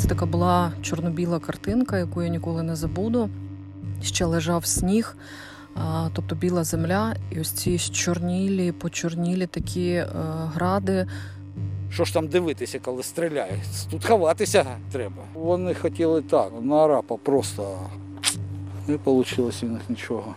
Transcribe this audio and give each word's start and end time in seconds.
Це 0.00 0.08
така 0.08 0.26
була 0.26 0.72
чорно-біла 0.82 1.38
картинка, 1.38 1.98
яку 1.98 2.22
я 2.22 2.28
ніколи 2.28 2.62
не 2.62 2.76
забуду. 2.76 3.30
Ще 4.02 4.24
лежав 4.24 4.66
сніг, 4.66 5.16
тобто 6.12 6.34
біла 6.34 6.64
земля, 6.64 7.16
і 7.30 7.40
ось 7.40 7.50
ці 7.50 7.78
чорнілі, 7.78 8.72
почорнілі 8.72 9.46
такі 9.46 9.90
е, 9.90 10.06
гради. 10.54 11.06
Що 11.90 12.04
ж 12.04 12.14
там 12.14 12.28
дивитися, 12.28 12.78
коли 12.78 13.02
стріляють? 13.02 13.62
Тут 13.90 14.04
ховатися 14.04 14.66
треба. 14.92 15.22
Вони 15.34 15.74
хотіли 15.74 16.22
так, 16.22 16.52
на 16.62 16.76
арапа 16.76 17.16
просто 17.16 17.78
не 18.88 18.98
вийшло 19.04 19.50
у 19.62 19.66
них 19.66 19.82
нічого. 19.88 20.34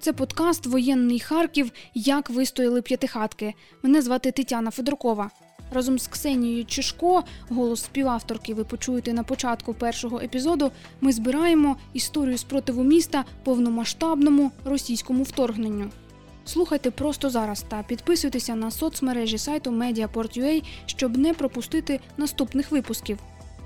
Це 0.00 0.12
подкаст 0.12 0.66
Воєнний 0.66 1.20
Харків. 1.20 1.70
Як 1.94 2.30
вистояли 2.30 2.82
п'ятихатки. 2.82 3.54
Мене 3.82 4.02
звати 4.02 4.32
Тетяна 4.32 4.70
Федоркова. 4.70 5.30
Разом 5.72 5.98
з 5.98 6.06
Ксенією 6.06 6.64
Чишко, 6.64 7.24
голос 7.48 7.82
співавторки, 7.82 8.54
ви 8.54 8.64
почуєте 8.64 9.12
на 9.12 9.22
початку 9.22 9.74
першого 9.74 10.20
епізоду. 10.20 10.70
Ми 11.00 11.12
збираємо 11.12 11.76
історію 11.92 12.38
спротиву 12.38 12.84
міста 12.84 13.24
повномасштабному 13.44 14.50
російському 14.64 15.22
вторгненню. 15.22 15.90
Слухайте 16.44 16.90
просто 16.90 17.30
зараз 17.30 17.64
та 17.68 17.82
підписуйтеся 17.82 18.54
на 18.54 18.70
соцмережі 18.70 19.38
сайту 19.38 19.70
Mediaport.ua, 19.70 20.62
щоб 20.86 21.18
не 21.18 21.34
пропустити 21.34 22.00
наступних 22.16 22.70
випусків. 22.70 23.18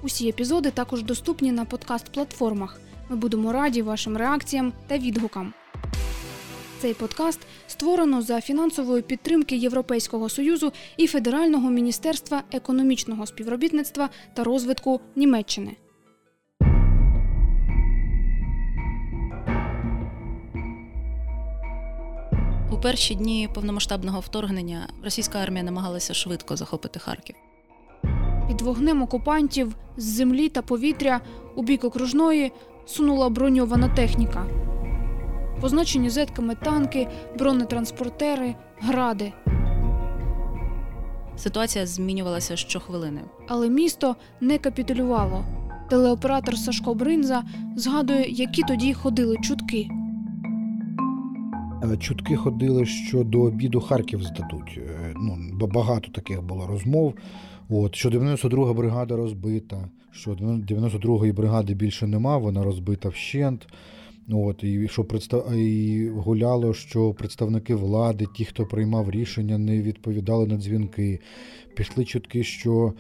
Усі 0.02 0.28
епізоди 0.28 0.70
також 0.70 1.02
доступні 1.02 1.52
на 1.52 1.64
подкаст-платформах. 1.64 2.80
Ми 3.08 3.16
будемо 3.16 3.52
раді 3.52 3.82
вашим 3.82 4.16
реакціям 4.16 4.72
та 4.86 4.98
відгукам. 4.98 5.52
Цей 6.82 6.94
подкаст 6.94 7.40
створено 7.66 8.22
за 8.22 8.40
фінансової 8.40 9.02
підтримки 9.02 9.56
Європейського 9.56 10.28
союзу 10.28 10.72
і 10.96 11.06
Федерального 11.06 11.70
міністерства 11.70 12.42
економічного 12.52 13.26
співробітництва 13.26 14.08
та 14.34 14.44
розвитку 14.44 15.00
Німеччини. 15.16 15.76
У 22.72 22.76
перші 22.82 23.14
дні 23.14 23.48
повномасштабного 23.54 24.20
вторгнення 24.20 24.88
російська 25.04 25.38
армія 25.38 25.62
намагалася 25.62 26.14
швидко 26.14 26.56
захопити 26.56 26.98
Харків. 26.98 27.36
Під 28.48 28.60
вогнем 28.60 29.02
окупантів 29.02 29.76
з 29.96 30.04
землі 30.04 30.48
та 30.48 30.62
повітря 30.62 31.20
у 31.56 31.62
бік 31.62 31.84
окружної 31.84 32.52
сунула 32.86 33.28
броньована 33.28 33.88
техніка 33.88 34.46
позначені 35.62 36.10
зетками 36.10 36.54
танки, 36.54 37.08
бронетранспортери, 37.38 38.54
гради. 38.80 39.32
Ситуація 41.36 41.86
змінювалася 41.86 42.56
щохвилини. 42.56 43.20
Але 43.48 43.68
місто 43.68 44.16
не 44.40 44.58
капітулювало. 44.58 45.44
Телеоператор 45.90 46.58
Сашко 46.58 46.94
Бринза 46.94 47.44
згадує, 47.76 48.30
які 48.30 48.62
тоді 48.62 48.94
ходили 48.94 49.36
чутки. 49.36 49.88
Е, 51.92 51.96
чутки 51.96 52.36
ходили, 52.36 52.86
що 52.86 53.24
до 53.24 53.40
обіду 53.40 53.80
Харків 53.80 54.22
здадуть. 54.22 54.78
Е, 54.78 55.14
ну 55.16 55.66
багато 55.66 56.12
таких 56.12 56.42
було 56.42 56.66
розмов. 56.66 57.14
От 57.68 57.94
що 57.94 58.08
92-га 58.08 58.72
бригада 58.72 59.16
розбита, 59.16 59.88
що 60.10 60.30
92-ї 60.30 61.32
бригади 61.32 61.74
більше 61.74 62.06
нема, 62.06 62.36
вона 62.36 62.64
розбита 62.64 63.08
вщент. 63.08 63.66
От, 64.30 64.64
І 64.64 64.88
що 64.88 65.04
представ... 65.04 65.54
і 65.56 66.08
гуляло, 66.08 66.74
що 66.74 67.14
представники 67.14 67.74
влади, 67.74 68.26
ті, 68.36 68.44
хто 68.44 68.66
приймав 68.66 69.10
рішення, 69.10 69.58
не 69.58 69.82
відповідали 69.82 70.46
на 70.46 70.56
дзвінки. 70.56 71.20
Пішли 71.74 72.04
чутки, 72.04 72.44
що 72.44 72.92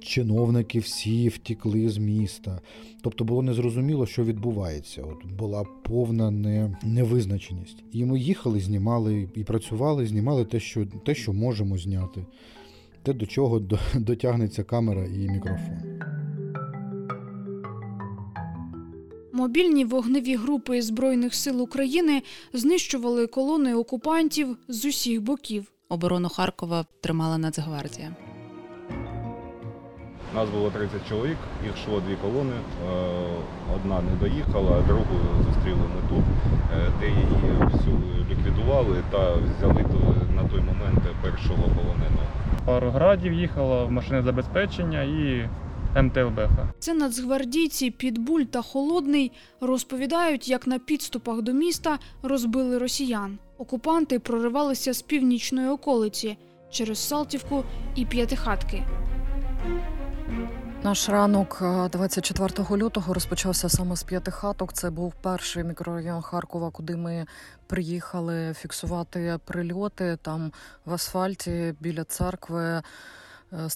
чиновники 0.00 0.78
всі 0.78 1.28
втікли 1.28 1.88
з 1.88 1.98
міста. 1.98 2.60
Тобто 3.02 3.24
було 3.24 3.42
незрозуміло, 3.42 4.06
що 4.06 4.24
відбувається. 4.24 5.02
От 5.02 5.32
Була 5.32 5.64
повна 5.82 6.30
не... 6.30 6.76
невизначеність. 6.82 7.84
І 7.92 8.04
ми 8.04 8.20
їхали, 8.20 8.60
знімали 8.60 9.28
і 9.34 9.44
працювали, 9.44 10.06
знімали 10.06 10.44
те, 10.44 10.60
що 10.60 10.86
те, 10.86 11.14
що 11.14 11.32
можемо 11.32 11.78
зняти, 11.78 12.26
те, 13.02 13.12
до 13.12 13.26
чого 13.26 13.62
дотягнеться 13.94 14.62
камера 14.62 15.06
і 15.06 15.28
мікрофон. 15.28 16.13
Мобільні 19.44 19.84
вогневі 19.84 20.36
групи 20.36 20.82
Збройних 20.82 21.34
сил 21.34 21.62
України 21.62 22.22
знищували 22.52 23.26
колони 23.26 23.74
окупантів 23.74 24.56
з 24.68 24.84
усіх 24.84 25.22
боків. 25.22 25.72
Оборону 25.88 26.28
Харкова 26.28 26.84
тримала 27.00 27.38
Нацгвардія. 27.38 28.16
Нас 30.34 30.48
було 30.50 30.70
30 30.70 31.08
чоловік, 31.08 31.36
їх 31.64 31.72
йшло 31.74 32.02
дві 32.06 32.16
колони. 32.22 32.52
Е, 32.52 32.96
одна 33.76 34.00
не 34.02 34.16
доїхала, 34.20 34.70
а 34.78 34.86
другу 34.86 35.16
зустріли 35.46 35.78
ми 35.94 36.08
тут, 36.08 36.24
де 37.00 37.06
її 37.06 37.26
всю 37.72 37.96
ліквідували 38.30 39.02
та 39.10 39.34
взяли 39.34 39.84
на 40.36 40.48
той 40.48 40.60
момент 40.60 41.00
першого 41.22 41.62
полоненого. 41.62 42.26
Пару 42.64 42.90
градів 42.90 43.32
їхало 43.32 43.86
в 43.86 43.90
машини 43.90 44.22
забезпечення 44.22 45.02
і 45.02 45.48
МТЛБХ. 46.02 46.50
Це 46.78 46.94
нацгвардійці 46.94 47.90
Підбуль 47.90 48.42
та 48.42 48.62
Холодний 48.62 49.32
розповідають, 49.60 50.48
як 50.48 50.66
на 50.66 50.78
підступах 50.78 51.42
до 51.42 51.52
міста 51.52 51.98
розбили 52.22 52.78
росіян. 52.78 53.38
Окупанти 53.58 54.18
проривалися 54.18 54.92
з 54.92 55.02
північної 55.02 55.68
околиці 55.68 56.38
через 56.70 56.98
Салтівку 56.98 57.64
і 57.94 58.06
П'ятихатки. 58.06 58.82
Наш 60.84 61.08
ранок 61.08 61.58
24 61.92 62.54
е, 62.70 62.76
лютого 62.76 63.14
розпочався 63.14 63.68
саме 63.68 63.96
з 63.96 64.02
п'ятихаток. 64.02 64.72
Це 64.72 64.90
був 64.90 65.14
перший 65.22 65.64
мікрорайон 65.64 66.22
Харкова, 66.22 66.70
куди 66.70 66.96
ми 66.96 67.26
приїхали 67.66 68.54
фіксувати 68.54 69.38
прильоти 69.44 70.18
там 70.22 70.52
в 70.84 70.94
асфальті 70.94 71.74
біля 71.80 72.04
церкви. 72.04 72.82
Е, 73.54 73.70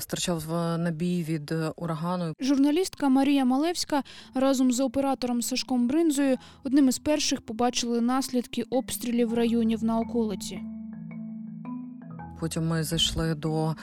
страчав 0.00 0.54
е, 0.54 0.78
набій 0.78 1.22
від 1.22 1.54
урагану. 1.76 2.34
Журналістка 2.40 3.08
Марія 3.08 3.44
Малевська 3.44 4.02
разом 4.34 4.72
з 4.72 4.80
оператором 4.80 5.42
Сашком 5.42 5.88
Бринзою 5.88 6.36
одним 6.64 6.88
із 6.88 6.98
перших 6.98 7.40
побачили 7.40 8.00
наслідки 8.00 8.62
обстрілів 8.62 9.34
районів 9.34 9.84
на 9.84 9.98
околиці. 9.98 10.60
Потім 12.40 12.68
ми 12.68 12.84
зайшли 12.84 13.34
до 13.34 13.74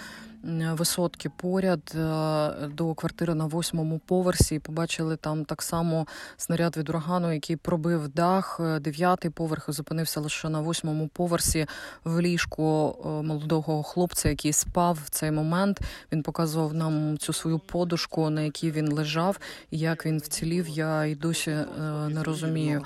висотки 0.44 1.29
поряд 1.29 1.96
е, 1.96 2.68
до 2.68 2.94
квартири 2.94 3.35
на 3.35 3.46
восьмому 3.46 4.00
поверсі. 4.00 4.59
Побачили 4.59 5.16
там 5.16 5.46
так 5.46 5.62
само 5.62 6.07
снаряд 6.38 6.78
від 6.78 6.90
урагану, 6.90 7.34
який 7.34 7.56
пробив 7.56 8.07
дах. 8.07 8.59
Е, 8.59 8.79
дев'ятий 8.79 9.31
поверх 9.31 9.69
і 9.69 9.72
зупинився 9.72 10.19
лише 10.19 10.50
на 10.50 10.62
восьмому 10.62 11.07
поверсі 11.07 11.66
в 12.03 12.22
ліжку 12.22 12.96
е, 13.06 13.07
молодого 13.07 13.84
хлопця, 13.84 14.29
який 14.29 14.53
спав 14.53 15.00
в 15.06 15.09
цей 15.09 15.31
момент. 15.31 15.79
Він 16.12 16.24
показував 16.24 16.73
нам 16.73 17.18
цю 17.18 17.34
свою 17.34 17.59
подушку, 17.59 18.29
на 18.29 18.41
якій 18.41 18.72
він 18.72 18.91
лежав, 18.91 19.40
і 19.72 19.78
як 19.78 20.06
він 20.06 20.18
вцілів. 20.18 20.68
Я 20.68 21.06
й 21.06 21.16
досі 21.16 21.58
не 22.09 22.23
розумію. 22.23 22.84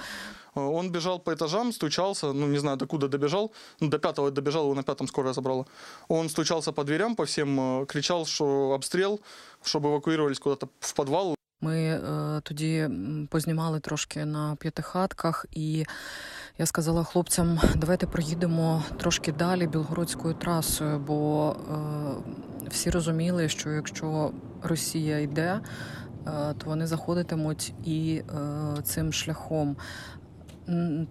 Э, 0.55 0.61
он 0.61 0.91
бежал 0.93 1.19
по 1.19 1.33
этажам, 1.33 1.73
стучался, 1.73 2.33
ну, 2.33 2.47
не 2.47 2.59
знаю, 2.59 2.77
докуда 2.77 3.09
добежал, 3.09 3.53
ну, 3.81 3.89
до 3.89 3.99
пятого 3.99 4.31
добежал, 4.31 4.65
его 4.65 4.75
на 4.75 4.83
пятом 4.83 5.09
скорая 5.09 5.33
забрала. 5.33 5.65
Он 6.09 6.29
стучался 6.29 6.73
по 6.73 6.85
дверям, 6.85 7.17
по 7.17 7.25
всем, 7.25 7.61
э, 7.61 7.87
кричал, 7.87 8.27
что 8.27 8.73
обстрел, 8.75 9.21
чтобы 9.63 9.89
эвакуировались 9.89 10.39
куда-то 10.39 10.69
в 10.81 10.95
подвал. 10.95 11.35
Ми 11.61 11.77
е, 11.77 12.41
тоді 12.43 12.89
познімали 13.31 13.81
трошки 13.81 14.25
на 14.25 14.57
п'ятихатках, 14.57 15.47
і 15.53 15.85
я 16.59 16.67
сказала 16.67 17.05
хлопцям, 17.05 17.61
давайте 17.77 18.07
проїдемо 18.07 18.83
трошки 18.99 19.33
далі 19.33 19.67
білгородською 19.67 20.35
трасою, 20.35 20.99
бо 20.99 21.51
е, 21.53 22.69
всі 22.71 22.91
розуміли, 22.91 23.49
що 23.49 23.71
якщо 23.71 24.33
Росія 24.63 25.19
йде, 25.19 25.61
е, 26.27 26.55
то 26.59 26.67
вони 26.67 26.87
заходитимуть 26.87 27.73
і 27.85 28.23
е, 28.79 28.83
цим 28.83 29.13
шляхом. 29.13 29.77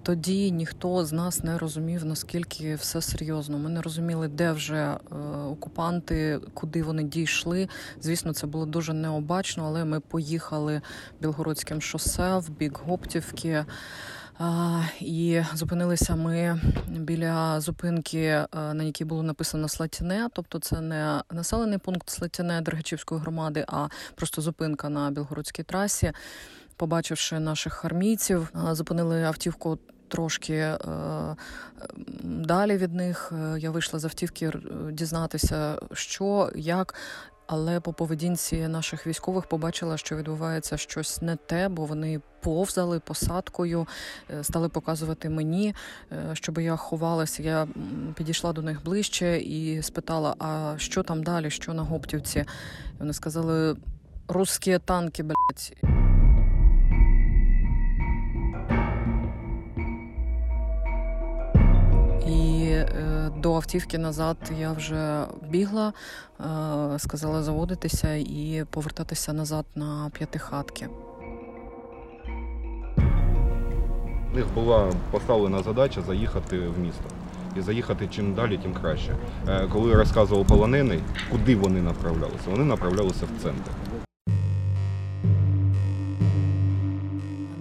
Тоді 0.03 0.51
ніхто 0.51 1.05
з 1.05 1.13
нас 1.13 1.45
не 1.45 1.59
розумів, 1.59 2.05
наскільки 2.05 2.75
все 2.75 3.01
серйозно. 3.01 3.59
Ми 3.59 3.71
не 3.71 3.83
розуміли, 3.83 4.29
де 4.29 4.53
вже 4.53 4.77
е, 4.77 4.99
окупанти, 5.51 6.41
куди 6.55 6.83
вони 6.83 7.03
дійшли. 7.03 7.69
Звісно, 8.01 8.33
це 8.33 8.47
було 8.47 8.67
дуже 8.67 8.93
необачно, 8.93 9.65
але 9.67 9.85
ми 9.85 10.01
поїхали 10.01 10.81
Білгородським 11.21 11.81
шосе 11.81 12.39
в 12.39 12.51
бік 12.51 12.81
Гоптівки. 12.87 13.65
І 15.01 15.43
зупинилися 15.55 16.17
ми 16.17 16.61
біля 16.89 17.61
зупинки, 17.61 18.21
е, 18.23 18.49
на 18.53 18.85
якій 18.85 19.05
було 19.05 19.23
написано 19.23 19.69
Слатіне, 19.69 20.29
тобто 20.33 20.59
це 20.59 20.81
не 20.81 21.23
населений 21.33 21.79
пункт 21.79 22.11
Слатіне 22.11 22.61
Дергачівської 22.61 23.21
громади, 23.21 23.65
а 23.69 23.89
просто 24.15 24.43
зупинка 24.43 24.89
на 24.89 25.11
Білгородській 25.11 25.63
трасі 25.63 26.13
побачивши 26.77 27.39
наших 27.39 27.85
армійців, 27.85 28.53
зупинили 28.73 29.23
автівку. 29.23 29.79
Трошки 30.09 30.55
е, 30.55 30.79
далі 32.23 32.77
від 32.77 32.95
них 32.95 33.33
я 33.59 33.71
вийшла 33.71 33.99
з 33.99 34.05
автівки 34.05 34.53
дізнатися, 34.91 35.79
що 35.93 36.51
як. 36.55 36.95
Але 37.47 37.81
по 37.81 37.93
поведінці 37.93 38.69
наших 38.69 39.07
військових 39.07 39.47
побачила, 39.47 39.97
що 39.97 40.17
відбувається 40.17 40.77
щось 40.77 41.23
не 41.23 41.37
те, 41.37 41.69
бо 41.69 41.85
вони 41.85 42.21
повзали 42.41 43.01
посадкою, 43.01 43.87
е, 44.31 44.45
стали 44.45 44.69
показувати 44.69 45.31
мені, 45.31 45.75
е, 46.13 46.31
щоб 46.33 46.59
я 46.59 46.77
ховалася. 46.77 47.43
Я 47.43 47.69
підійшла 48.15 48.53
до 48.53 48.63
них 48.63 48.85
ближче 48.85 49.39
і 49.39 49.83
спитала: 49.83 50.35
а 50.39 50.75
що 50.77 51.03
там 51.03 51.23
далі, 51.23 51.51
що 51.51 51.75
на 51.75 51.83
Гоптівці? 51.83 52.39
І 52.39 52.99
вони 52.99 53.13
сказали: 53.13 53.77
русські 54.29 54.79
танки, 54.79 55.23
блядь. 55.23 56.04
До 63.37 63.55
автівки 63.55 63.99
назад 63.99 64.37
я 64.59 64.73
вже 64.73 65.25
бігла, 65.49 65.93
е, 66.41 66.99
сказала 66.99 67.43
заводитися 67.43 68.15
і 68.15 68.65
повертатися 68.71 69.33
назад 69.33 69.65
на 69.75 70.11
п'ятихатки. 70.13 70.89
У 74.33 74.37
них 74.37 74.47
була 74.55 74.93
поставлена 75.11 75.63
задача 75.63 76.03
заїхати 76.03 76.59
в 76.59 76.79
місто. 76.79 77.05
І 77.57 77.61
заїхати 77.61 78.09
чим 78.11 78.35
далі, 78.35 78.59
тим 78.59 78.75
краще. 78.75 79.17
Е, 79.49 79.69
Коли 79.73 79.95
розказував 79.95 80.47
полонений, 80.47 81.01
куди 81.31 81.57
вони 81.57 81.83
направлялися? 81.83 82.51
Вони 82.51 82.65
направлялися 82.65 83.25
в 83.25 83.43
центр. 83.43 83.71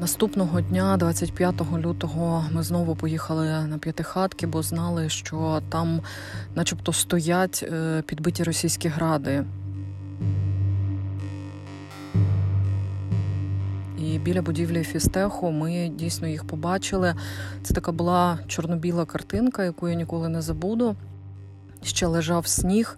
Наступного 0.03 0.61
дня, 0.61 0.97
25 0.97 1.61
лютого, 1.77 2.45
ми 2.51 2.63
знову 2.63 2.95
поїхали 2.95 3.67
на 3.67 3.77
п'ятихатки, 3.77 4.47
бо 4.47 4.61
знали, 4.61 5.09
що 5.09 5.61
там, 5.69 6.01
начебто, 6.55 6.93
стоять 6.93 7.65
е, 7.71 8.01
підбиті 8.01 8.43
російські 8.43 8.87
гради. 8.87 9.45
І 13.97 14.19
біля 14.19 14.41
будівлі 14.41 14.83
фістеху 14.83 15.51
ми 15.51 15.91
дійсно 15.95 16.27
їх 16.27 16.47
побачили. 16.47 17.15
Це 17.63 17.73
така 17.73 17.91
була 17.91 18.39
чорно-біла 18.47 19.05
картинка, 19.05 19.63
яку 19.63 19.89
я 19.89 19.95
ніколи 19.95 20.29
не 20.29 20.41
забуду. 20.41 20.95
Ще 21.83 22.07
лежав 22.07 22.47
сніг, 22.47 22.97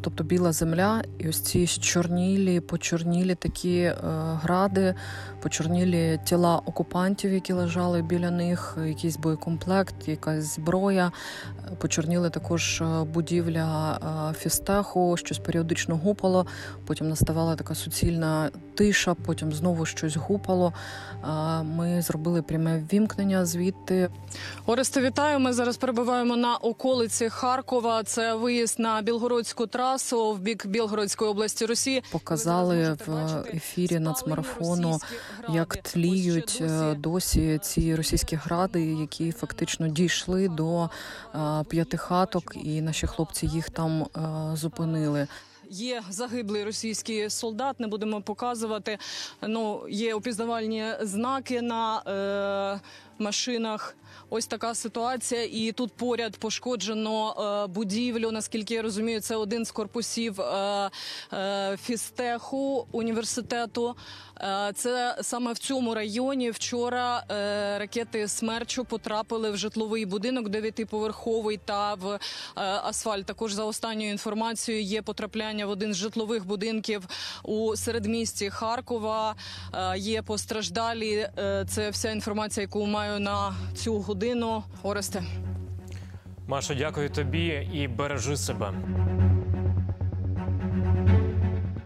тобто 0.00 0.24
біла 0.24 0.52
земля, 0.52 1.02
і 1.18 1.28
ось 1.28 1.40
ці 1.40 1.66
чорнілі, 1.66 2.60
почорнілі 2.60 3.34
такі 3.34 3.78
е, 3.78 3.94
гради, 4.42 4.94
почорнілі 5.42 6.20
тіла 6.24 6.56
окупантів, 6.56 7.32
які 7.32 7.52
лежали 7.52 8.02
біля 8.02 8.30
них, 8.30 8.78
якийсь 8.86 9.16
боєкомплект, 9.16 10.08
якась 10.08 10.54
зброя. 10.54 11.12
Почорніли 11.78 12.30
також 12.30 12.80
е, 12.80 13.04
будівля 13.04 13.98
е, 14.30 14.34
фістеху, 14.34 15.16
щось 15.16 15.38
періодично 15.38 15.96
гупало. 15.96 16.46
Потім 16.86 17.08
наставала 17.08 17.56
така 17.56 17.74
суцільна 17.74 18.50
тиша, 18.74 19.14
потім 19.14 19.52
знову 19.52 19.86
щось 19.86 20.16
гупало. 20.16 20.72
Ми 21.62 22.02
зробили 22.02 22.42
пряме 22.42 22.78
ввімкнення 22.78 23.46
звідти. 23.46 24.08
Оресте, 24.66 25.00
вітаю. 25.00 25.38
Ми 25.38 25.52
зараз 25.52 25.76
перебуваємо 25.76 26.36
на 26.36 26.56
околиці 26.56 27.28
Харкова. 27.28 28.02
Це 28.02 28.34
виїзд 28.34 28.78
на 28.78 29.02
Білгородську 29.02 29.49
трасу 29.54 30.32
в 30.32 30.38
бік 30.38 30.66
Білгородської 30.66 31.30
області 31.30 31.66
Росії. 31.66 32.02
Показали 32.10 32.96
в 33.06 33.44
ефірі 33.54 33.98
нацмарафону, 33.98 34.98
як 35.48 35.76
тліють 35.76 36.58
е, 36.60 36.94
досі 36.94 37.58
ці 37.62 37.94
російські 37.94 38.36
гради, 38.36 38.84
які 38.84 39.32
фактично 39.32 39.88
дійшли 39.88 40.48
до 40.48 40.84
е, 40.84 40.88
п'ятихаток, 41.68 42.52
і 42.64 42.80
наші 42.80 43.06
хлопці 43.06 43.46
їх 43.46 43.70
там 43.70 44.02
е, 44.02 44.56
зупинили. 44.56 45.26
Є 45.72 46.02
загиблий 46.10 46.64
російський 46.64 47.30
солдат, 47.30 47.80
не 47.80 47.86
будемо 47.86 48.22
показувати. 48.22 48.98
Ну, 49.42 49.88
є 49.88 50.14
опізнавальні 50.14 50.84
знаки 51.00 51.62
на 51.62 52.02
е, 52.06 52.80
машинах. 53.18 53.96
Ось 54.30 54.46
така 54.46 54.74
ситуація. 54.74 55.44
І 55.44 55.72
тут 55.72 55.92
поряд 55.92 56.36
пошкоджено 56.36 57.34
е, 57.64 57.66
будівлю. 57.66 58.30
Наскільки 58.30 58.74
я 58.74 58.82
розумію, 58.82 59.20
це 59.20 59.36
один 59.36 59.64
з 59.64 59.70
корпусів 59.70 60.40
е, 60.40 60.90
е, 61.32 61.78
фістеху 61.82 62.86
університету. 62.92 63.96
Це 64.74 65.16
саме 65.22 65.52
в 65.52 65.58
цьому 65.58 65.94
районі 65.94 66.50
вчора 66.50 67.24
ракети 67.78 68.28
смерчу 68.28 68.84
потрапили 68.84 69.50
в 69.50 69.56
житловий 69.56 70.06
будинок 70.06 70.48
дев'ятиповерховий 70.48 71.60
та 71.64 71.94
в 71.94 72.18
асфальт. 72.54 73.26
Також 73.26 73.52
за 73.52 73.64
останньою 73.64 74.10
інформацією 74.10 74.84
є 74.84 75.02
потрапляння 75.02 75.66
в 75.66 75.70
один 75.70 75.94
з 75.94 75.96
житлових 75.96 76.46
будинків 76.46 77.06
у 77.42 77.76
середмісті 77.76 78.50
Харкова. 78.50 79.34
Є 79.96 80.22
постраждалі. 80.22 81.28
Це 81.68 81.90
вся 81.90 82.10
інформація, 82.10 82.62
яку 82.62 82.86
маю 82.86 83.20
на 83.20 83.54
цю 83.76 83.99
годину. 84.00 84.62
Оресте. 84.82 85.22
Машо, 86.46 86.74
дякую 86.74 87.10
тобі 87.10 87.68
і 87.72 87.88
бережи 87.88 88.36
себе. 88.36 88.72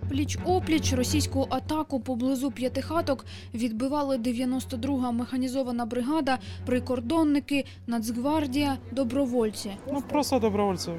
Пліч 0.08 0.38
опліч 0.44 0.92
російську 0.92 1.46
атаку 1.50 2.00
поблизу 2.00 2.50
п'ятихаток 2.50 3.26
відбивали 3.54 4.16
92-га 4.16 5.10
механізована 5.10 5.86
бригада, 5.86 6.38
прикордонники, 6.66 7.64
Нацгвардія, 7.86 8.76
добровольці. 8.90 9.70
Ну 9.92 10.02
просто 10.02 10.38
добровольці. 10.38 10.90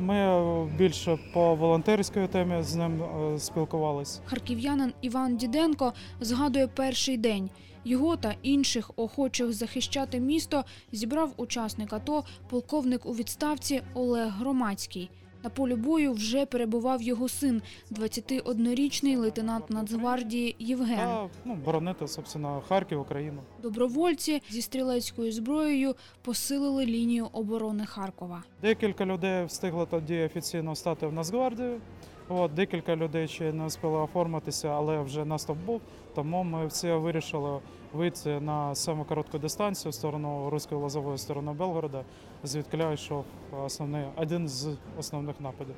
Ми 0.00 0.14
е, 0.14 0.66
більше 0.78 1.18
по 1.32 1.54
волонтерській 1.54 2.26
темі 2.26 2.62
з 2.62 2.74
ним 2.74 2.92
спілкувались. 2.92 3.38
спілкувалися. 3.38 4.20
Харків'янин 4.24 4.92
Іван 5.00 5.36
Діденко 5.36 5.92
згадує 6.20 6.66
перший 6.66 7.16
день. 7.16 7.50
Його 7.84 8.16
та 8.16 8.34
інших 8.42 8.90
охочих 8.96 9.52
захищати 9.52 10.20
місто 10.20 10.64
зібрав 10.92 11.32
учасник 11.36 11.92
АТО, 11.92 12.24
полковник 12.48 13.06
у 13.06 13.12
відставці 13.12 13.82
Олег 13.94 14.28
Громадський. 14.28 15.10
На 15.44 15.50
полі 15.50 15.74
бою 15.74 16.12
вже 16.12 16.46
перебував 16.46 17.02
його 17.02 17.28
син, 17.28 17.62
21-річний 17.92 19.16
лейтенант 19.16 19.70
Нацгвардії 19.70 20.56
Євген. 20.58 20.96
Та 20.96 21.28
ну, 21.44 21.54
боронити, 21.54 22.08
собственно, 22.08 22.62
Харків, 22.68 23.00
Україну. 23.00 23.42
Добровольці 23.62 24.42
зі 24.50 24.62
стрілецькою 24.62 25.32
зброєю 25.32 25.94
посилили 26.22 26.86
лінію 26.86 27.28
оборони 27.32 27.86
Харкова. 27.86 28.42
Декілька 28.62 29.06
людей 29.06 29.44
встигло 29.44 29.86
тоді 29.86 30.22
офіційно 30.22 30.74
стати 30.74 31.06
в 31.06 31.12
Нацгвардію. 31.12 31.80
От, 32.28 32.54
декілька 32.54 32.96
людей 32.96 33.28
ще 33.28 33.52
не 33.52 33.66
встигли 33.66 33.98
оформитися, 33.98 34.68
але 34.68 35.00
вже 35.00 35.24
наступ 35.24 35.58
був. 35.66 35.80
Тому 36.14 36.42
ми 36.42 36.66
всі 36.66 36.92
вирішили 36.92 37.60
вийти 37.92 38.40
на 38.40 38.74
саму 38.74 39.04
коротку 39.04 39.38
дистанцію 39.38 39.90
в 39.90 39.94
сторону 39.94 40.50
Руської 40.50 40.80
Лозової, 40.80 41.16
в 41.16 41.20
сторону 41.20 41.52
Белгорода, 41.52 42.04
звідки 42.44 42.76
йшов 42.94 43.24
основний, 43.64 44.04
один 44.16 44.48
з 44.48 44.68
основних 44.98 45.40
нападів. 45.40 45.74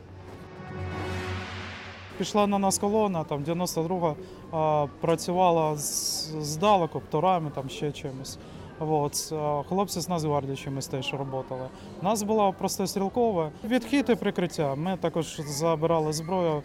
Пішла 2.19 2.47
на 2.47 2.59
нас 2.59 2.79
колона, 2.79 3.25
там 3.25 3.45
92-га 3.45 4.15
а, 4.53 4.87
працювала 5.01 5.77
здалеку, 5.77 7.01
птурами, 7.01 7.51
там 7.55 7.69
ще 7.69 7.93
чимось. 7.93 8.39
От, 8.81 9.33
хлопці 9.69 10.01
з 10.01 10.09
Нацгвардії 10.09 10.57
чимось 10.57 10.87
теж 10.87 11.15
працювали. 11.15 11.69
У 12.01 12.05
нас 12.05 12.23
було 12.23 12.53
просто 12.53 12.87
стрілкове 12.87 13.51
відхід 13.65 14.11
і 14.11 14.15
прикриття. 14.15 14.75
Ми 14.75 14.97
також 14.97 15.41
забирали 15.47 16.13
зброю, 16.13 16.63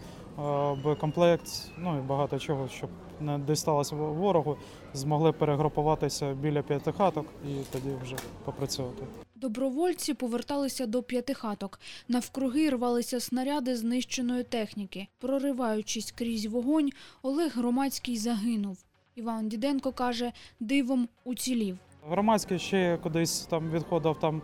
боєкомплект, 0.83 1.71
ну 1.77 1.97
і 1.97 2.01
багато 2.01 2.39
чого, 2.39 2.67
щоб 2.67 2.89
не 3.21 3.39
дісталося 3.39 3.95
ворогу, 3.95 4.57
змогли 4.93 5.31
перегрупуватися 5.31 6.33
біля 6.33 6.61
п'яти 6.61 6.91
хаток 6.91 7.25
і 7.49 7.53
тоді 7.71 7.89
вже 8.03 8.15
попрацювати. 8.45 9.03
Добровольці 9.35 10.13
поверталися 10.13 10.85
до 10.85 11.03
п'ятихаток. 11.03 11.79
Навкруги 12.07 12.69
рвалися 12.69 13.19
снаряди 13.19 13.75
знищеної 13.75 14.43
техніки. 14.43 15.07
Прориваючись 15.19 16.11
крізь 16.11 16.45
вогонь, 16.45 16.89
Олег 17.21 17.51
Громадський 17.55 18.17
загинув. 18.17 18.77
Іван 19.15 19.49
Діденко 19.49 19.91
каже, 19.91 20.31
дивом 20.59 21.07
уцілів. 21.23 21.77
Громадський 22.09 22.59
ще 22.59 22.97
кудись 23.03 23.39
там 23.39 23.71
відходив, 23.71 24.15
там 24.19 24.41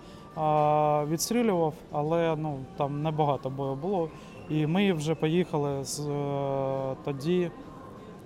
відстрілював, 1.09 1.73
але 1.91 2.35
ну 2.35 2.59
там 2.77 3.03
небагато 3.03 3.49
бою 3.49 3.75
було. 3.75 4.09
І 4.49 4.67
ми 4.67 4.93
вже 4.93 5.15
поїхали 5.15 5.83
з 5.83 5.99
е, 5.99 6.95
тоді 7.05 7.51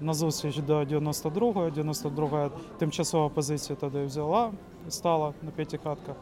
на 0.01 0.13
зустріч 0.13 0.57
до 0.57 0.79
92-ї. 0.79 1.73
92-я 1.73 2.49
тимчасова 2.77 3.29
позиція 3.29 3.77
тоді 3.79 3.97
взяла, 3.97 4.51
стала 4.89 5.33
на 5.43 5.51
п'ятихатках. 5.51 6.15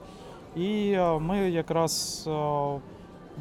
І 0.55 0.91
е, 0.91 1.19
ми 1.19 1.49
якраз 1.49 2.23
е, 2.27 2.79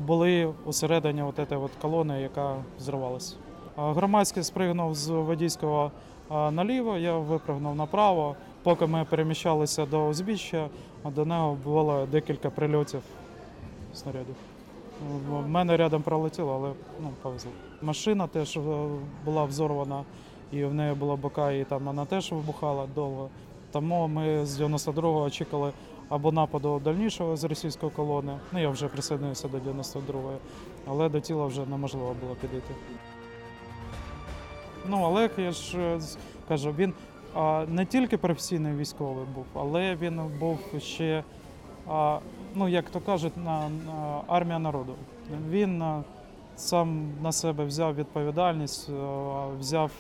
були 0.07 0.55
усередині 0.65 1.23
цієї 1.37 1.69
колони, 1.83 2.21
яка 2.21 2.57
зривалася. 2.79 3.37
Громадський 3.77 4.43
спригнув 4.43 4.95
з 4.95 5.09
водійського 5.09 5.91
наліво, 6.31 6.97
я 6.97 7.19
випрыгнув 7.19 7.75
направо. 7.75 8.37
Поки 8.63 8.87
ми 8.87 9.05
переміщалися 9.05 9.87
до 9.87 10.09
узбіччя, 10.09 10.69
до 11.05 11.25
нього 11.25 11.57
було 11.65 12.07
декілька 12.11 12.51
прильотів 12.51 13.03
снарядів. 13.95 14.54
В 15.29 15.49
мене 15.49 15.77
рядом 15.77 16.03
пролетіло, 16.03 16.55
але 16.55 16.73
ну, 17.03 17.11
повезло. 17.23 17.51
Машина 17.83 18.27
теж 18.27 18.57
е, 18.57 18.61
була 19.25 19.45
взорвана, 19.45 20.05
і 20.53 20.65
в 20.65 20.75
неї 20.75 20.95
була 20.95 21.17
бока, 21.17 21.53
і 21.53 21.65
там 21.65 21.85
вона 21.85 22.05
теж 22.05 22.33
вибухала 22.33 22.87
довго. 22.95 23.29
Тому 23.73 24.09
ми 24.09 24.47
з 24.47 24.61
92-го 24.61 25.23
очікували 25.23 25.73
або 26.09 26.33
нападу 26.33 26.81
дальнішого 26.85 27.37
з 27.37 27.45
російської 27.45 27.93
колони. 27.93 28.39
Ну, 28.53 28.61
я 28.61 28.69
вже 28.69 28.89
присоединився 28.89 29.49
до 29.49 29.59
92-ї, 29.59 30.37
але 30.87 31.09
до 31.09 31.21
тіла 31.21 31.47
вже 31.47 31.67
неможливо 31.67 32.17
було 32.21 32.35
підійти. 32.35 32.75
Ну, 34.89 35.03
Олег, 35.03 35.31
я 35.39 35.53
ж 35.53 35.79
е, 35.79 36.01
кажу, 36.49 36.75
він 36.79 36.95
не 37.69 37.87
тільки 37.87 38.19
професійний 38.19 38.77
військовий 38.77 39.25
був, 39.35 39.45
але 39.55 39.95
він 39.95 40.21
був 40.41 40.59
ще, 40.79 41.25
ну 42.55 42.69
як 42.69 42.91
то 42.91 43.01
кажуть, 43.01 43.37
на, 43.37 43.69
на 43.69 44.21
армія 44.27 44.59
народу. 44.59 44.95
Він 45.51 45.79
на, 45.79 46.03
сам 46.57 47.09
на 47.23 47.33
себе 47.33 47.65
взяв 47.65 47.95
відповідальність, 47.95 48.91
взяв 49.61 49.91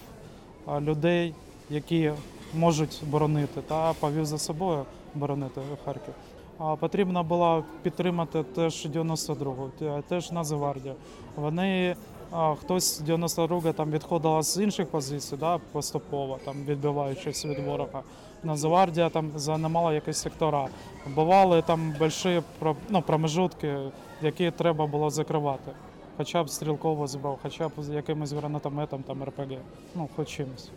людей, 0.80 1.34
які 1.70 2.12
можуть 2.54 3.02
боронити, 3.06 3.60
та 3.60 3.92
повів 3.92 4.26
за 4.26 4.38
собою 4.38 4.84
боронити 5.14 5.60
Харків. 5.84 6.14
А 6.58 6.76
потрібно 6.76 7.24
було 7.24 7.64
підтримати 7.82 8.42
теж 8.42 8.86
92-го, 8.86 9.70
теж 10.08 10.32
Нацгвардія. 10.32 10.94
Вони 11.36 11.96
а, 12.34 12.54
хтось 12.54 13.00
92 13.00 13.72
там 13.72 13.90
відходила 13.90 14.42
з 14.42 14.58
інших 14.62 14.86
позицій, 14.86 15.36
да, 15.36 15.58
поступово, 15.72 16.38
там 16.44 16.56
відбиваючись 16.64 17.46
від 17.46 17.58
ворога. 17.58 18.02
Нацгвардія 18.42 19.08
там 19.10 19.30
займала 19.36 19.94
якісь 19.94 20.18
сектора. 20.18 20.68
Бували 21.14 21.62
там 21.62 21.94
великі 22.00 22.42
ну, 22.88 23.02
промежутки, 23.02 23.78
які 24.22 24.50
треба 24.50 24.86
було 24.86 25.10
закривати. 25.10 25.72
Хоча 26.16 26.44
б 26.44 26.50
стрілково 26.50 27.06
збрав, 27.06 27.38
хоча 27.42 27.68
б 27.68 27.72
якимось 27.92 28.32
гранатометом, 28.32 29.02
там 29.02 29.24
РПГ, 29.24 29.58
ну 29.94 30.08
хоч 30.16 30.28
чимось. 30.28 30.70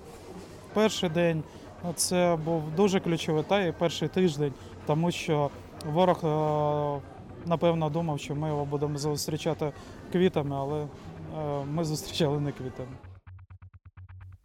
Перший 0.74 1.10
день 1.10 1.44
ну, 1.84 1.94
це 1.96 2.38
був 2.46 2.62
дуже 2.76 3.00
ключовий 3.00 3.44
та 3.44 3.62
і 3.62 3.72
перший 3.72 4.08
тиждень, 4.08 4.54
тому 4.86 5.12
що 5.12 5.50
ворог, 5.94 6.20
е, 6.24 7.02
напевно, 7.46 7.90
думав, 7.90 8.20
що 8.20 8.36
ми 8.36 8.48
його 8.48 8.66
будемо 8.66 8.98
зустрічати 8.98 9.72
квітами, 10.12 10.56
але 10.56 10.86
ми 11.72 11.84
зустрічали 11.84 12.40
не 12.40 12.52
квітами. 12.52 12.98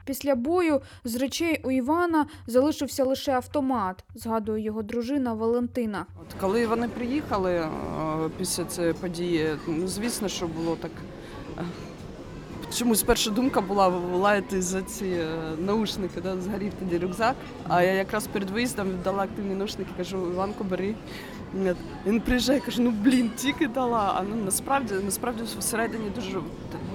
Після 0.05 0.35
бою 0.35 0.81
з 1.05 1.17
речей 1.17 1.61
у 1.65 1.71
Івана 1.71 2.27
залишився 2.47 3.05
лише 3.05 3.33
автомат, 3.33 4.05
згадує 4.15 4.65
його 4.65 4.83
дружина 4.83 5.35
Валентина. 5.35 6.07
От 6.21 6.41
коли 6.41 6.67
вони 6.67 6.89
приїхали 6.89 7.53
е, 7.55 7.69
після 8.39 8.65
цієї 8.65 8.93
події, 8.93 9.51
ну, 9.67 9.89
звісно, 9.89 10.29
що 10.29 10.47
було 10.47 10.77
так. 10.77 10.91
е, 11.59 11.63
Чомусь 12.75 13.03
перша 13.03 13.31
думка 13.31 13.61
була 13.61 13.89
лаяти 13.89 14.63
за 14.63 14.83
ці 14.83 15.07
е, 15.07 15.27
наушники, 15.59 16.21
да, 16.21 16.41
згорів 16.41 16.73
тоді 16.79 16.99
рюкзак. 16.99 17.37
А 17.69 17.83
я 17.83 17.93
якраз 17.93 18.27
перед 18.27 18.51
виїздом 18.51 18.89
віддала 18.91 19.23
активні 19.23 19.55
наушники, 19.55 19.91
кажу, 19.97 20.31
Іванко, 20.33 20.65
бери. 20.65 20.95
Він 22.07 22.21
приїжджає, 22.21 22.61
каже, 22.61 22.83
ну 22.83 22.91
блін, 22.91 23.31
тільки 23.37 23.69
дала. 23.69 24.15
А 24.17 24.23
ну 24.23 24.45
насправді, 24.45 24.95
насправді 25.05 25.43
всередині 25.59 26.11
дуже, 26.15 26.39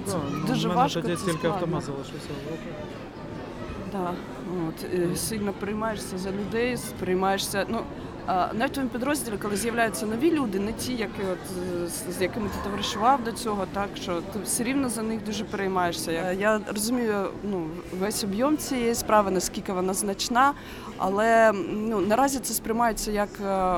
це 0.06 0.16
дуже 0.46 0.68
важко. 0.68 1.00
тоді 1.00 1.16
це 1.16 1.24
тільки 1.24 1.38
складно. 1.38 1.54
автомат 1.54 1.84
залишився. 1.84 2.28
Да, 3.92 4.12
от, 4.68 4.86
е, 4.94 5.16
сильно 5.16 5.52
приймаєшся 5.52 6.18
за 6.18 6.30
людей, 6.30 6.76
приймаєшся. 7.00 7.66
Ну, 7.68 7.78
а, 8.26 8.48
навіть 8.54 8.70
в 8.70 8.74
твоєму 8.74 8.90
підрозділі, 8.90 9.34
коли 9.42 9.56
з'являються 9.56 10.06
нові 10.06 10.30
люди, 10.30 10.58
не 10.58 10.72
ті, 10.72 10.92
які 10.92 11.22
от, 11.32 11.38
з, 11.88 12.18
з 12.18 12.22
якими 12.22 12.48
ти 12.48 12.54
товаришував 12.64 13.24
до 13.24 13.32
цього, 13.32 13.66
так 13.72 13.88
що 13.94 14.20
ти 14.32 14.38
все 14.44 14.64
рівно 14.64 14.88
за 14.88 15.02
них 15.02 15.24
дуже 15.24 15.44
переймаєшся. 15.44 16.12
Я, 16.12 16.32
я 16.32 16.60
розумію 16.66 17.30
ну, 17.50 17.66
весь 18.00 18.24
об'єм 18.24 18.56
цієї 18.56 18.94
справи, 18.94 19.30
наскільки 19.30 19.72
вона 19.72 19.94
значна, 19.94 20.52
але 20.96 21.52
ну, 21.72 22.00
наразі 22.00 22.38
це 22.38 22.54
сприймається 22.54 23.10
як 23.10 23.28
е, 23.46 23.76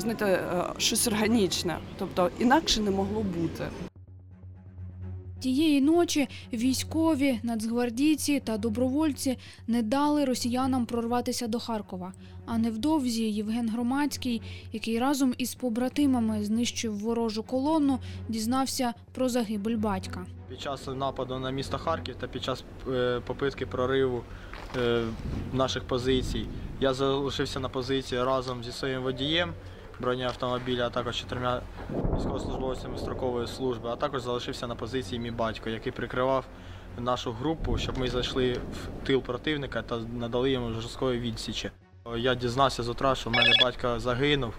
знаєте, 0.00 0.26
е, 0.26 0.64
щось 0.78 1.06
органічне, 1.08 1.78
тобто 1.98 2.30
інакше 2.38 2.80
не 2.80 2.90
могло 2.90 3.22
бути. 3.22 3.64
Тієї 5.40 5.80
ночі 5.80 6.28
військові, 6.52 7.40
нацгвардійці 7.42 8.40
та 8.40 8.56
добровольці 8.56 9.38
не 9.66 9.82
дали 9.82 10.24
росіянам 10.24 10.86
прорватися 10.86 11.46
до 11.46 11.58
Харкова. 11.58 12.12
А 12.46 12.58
невдовзі 12.58 13.30
Євген 13.30 13.68
Громадський, 13.68 14.42
який 14.72 14.98
разом 14.98 15.34
із 15.38 15.54
побратимами 15.54 16.44
знищив 16.44 16.98
ворожу 16.98 17.42
колону, 17.42 17.98
дізнався 18.28 18.94
про 19.12 19.28
загибель 19.28 19.76
батька. 19.76 20.26
Під 20.48 20.60
час 20.60 20.86
нападу 20.86 21.38
на 21.38 21.50
місто 21.50 21.78
Харків 21.78 22.14
та 22.20 22.26
під 22.26 22.44
час 22.44 22.64
е, 22.88 23.20
попитки 23.26 23.66
прориву 23.66 24.22
е, 24.76 25.04
наших 25.52 25.84
позицій 25.84 26.46
я 26.80 26.94
залишився 26.94 27.60
на 27.60 27.68
позиції 27.68 28.24
разом 28.24 28.64
зі 28.64 28.72
своїм 28.72 29.02
водієм 29.02 29.52
бронеавтомобіля, 30.00 30.86
а 30.86 30.90
також 30.90 31.16
чотирма 31.16 31.60
військовослужбовцями 32.16 32.98
строкової 32.98 33.46
служби, 33.46 33.88
а 33.88 33.96
також 33.96 34.22
залишився 34.22 34.66
на 34.66 34.74
позиції 34.74 35.20
мій 35.20 35.30
батько, 35.30 35.70
який 35.70 35.92
прикривав 35.92 36.44
нашу 36.98 37.32
групу, 37.32 37.78
щоб 37.78 37.98
ми 37.98 38.08
зайшли 38.08 38.52
в 38.52 39.06
тил 39.06 39.22
противника 39.22 39.82
та 39.82 39.98
надали 39.98 40.50
йому 40.50 40.72
жорсткої 40.72 41.20
відсічі. 41.20 41.70
Я 42.16 42.34
дізнався 42.34 42.82
з 42.82 42.88
утра, 42.88 43.14
що 43.14 43.30
в 43.30 43.32
мене 43.32 43.50
батько 43.62 44.00
загинув 44.00 44.54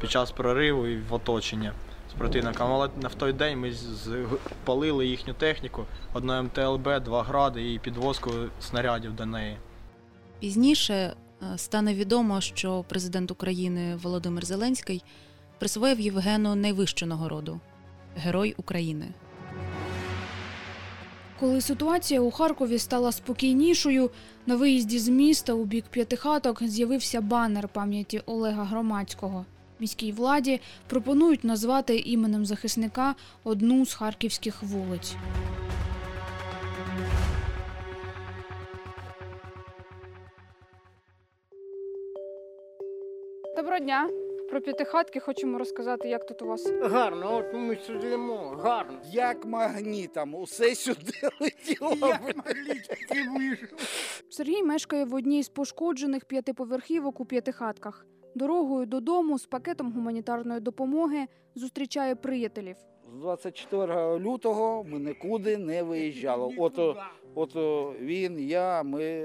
під 0.00 0.10
час 0.10 0.30
прориву 0.30 0.86
і 0.86 0.96
в 0.96 1.14
оточенні 1.14 1.70
з 2.10 2.18
противником. 2.18 2.72
Але 2.72 2.88
на 3.02 3.08
в 3.08 3.14
той 3.14 3.32
день 3.32 3.58
ми 3.58 3.72
палили 4.64 5.06
їхню 5.06 5.34
техніку, 5.34 5.84
одну 6.12 6.42
МТЛБ, 6.42 7.00
два 7.00 7.22
гради 7.22 7.72
і 7.74 7.78
підвозку 7.78 8.30
снарядів 8.60 9.16
до 9.16 9.26
неї. 9.26 9.56
Пізніше 10.40 11.14
стане 11.56 11.94
відомо, 11.94 12.40
що 12.40 12.84
президент 12.88 13.30
України 13.30 13.98
Володимир 14.02 14.44
Зеленський 14.44 15.02
присвоїв 15.58 16.00
Євгену 16.00 16.54
найвищу 16.54 17.06
нагороду 17.06 17.60
Герой 18.16 18.54
України. 18.56 19.06
Коли 21.40 21.60
ситуація 21.60 22.20
у 22.20 22.30
Харкові 22.30 22.78
стала 22.78 23.12
спокійнішою, 23.12 24.10
на 24.46 24.56
виїзді 24.56 24.98
з 24.98 25.08
міста 25.08 25.52
у 25.52 25.64
бік 25.64 25.84
п'ятихаток 25.90 26.62
з'явився 26.62 27.20
банер 27.20 27.68
пам'яті 27.68 28.22
Олега 28.26 28.64
Громадського. 28.64 29.44
Міській 29.80 30.12
владі 30.12 30.60
пропонують 30.86 31.44
назвати 31.44 31.96
іменем 31.98 32.46
захисника 32.46 33.14
одну 33.44 33.86
з 33.86 33.94
харківських 33.94 34.62
вулиць. 34.62 35.14
Доброго 43.56 43.78
дня. 43.78 44.08
Про 44.50 44.60
п'ятихатки 44.60 45.20
хочемо 45.20 45.58
розказати, 45.58 46.08
як 46.08 46.26
тут 46.26 46.42
у 46.42 46.46
вас. 46.46 46.72
Гарно, 46.82 47.36
от 47.36 47.54
ми 47.54 47.76
сидимо, 47.76 48.36
гарно. 48.36 48.98
Як 49.12 49.44
магнітом, 49.46 50.34
усе 50.34 50.74
сюди 50.74 51.12
летіло. 51.40 51.96
Як 52.08 53.16
і 53.16 53.38
вийшов. 53.38 53.78
Сергій 54.30 54.62
мешкає 54.62 55.04
в 55.04 55.14
одній 55.14 55.42
з 55.42 55.48
пошкоджених 55.48 56.24
п'ятиповерхівок 56.24 57.20
у 57.20 57.24
п'ятихатках. 57.24 58.06
Дорогою 58.34 58.86
додому 58.86 59.38
з 59.38 59.46
пакетом 59.46 59.92
гуманітарної 59.92 60.60
допомоги 60.60 61.26
зустрічає 61.54 62.14
приятелів. 62.16 62.76
З 63.16 63.20
24 63.20 64.18
лютого 64.18 64.84
ми 64.84 64.98
нікуди 64.98 65.58
не 65.58 65.82
виїжджали. 65.82 66.54
От, 66.58 66.78
от 67.34 67.54
він, 68.00 68.40
я, 68.40 68.82
ми 68.82 69.24